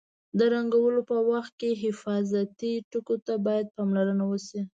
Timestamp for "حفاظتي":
1.83-2.73